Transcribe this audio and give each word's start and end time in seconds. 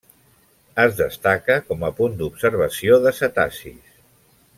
Es 0.83 0.95
destaca 1.01 1.57
com 1.67 1.85
a 1.89 1.91
punt 1.99 2.15
d'observació 2.21 2.99
de 3.05 3.13
cetacis. 3.19 3.93